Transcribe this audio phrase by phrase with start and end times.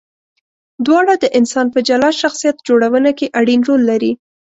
[0.85, 4.11] دواړه د انسان په جلا شخصیت جوړونه کې اړین رول لري.